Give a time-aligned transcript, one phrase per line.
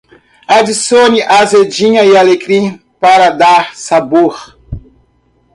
[0.47, 4.57] Adicione azedinha e alecrim para dar sabor